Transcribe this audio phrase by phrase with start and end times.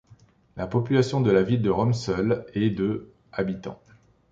[0.57, 3.79] La population de la ville de Rome seule est de habitants.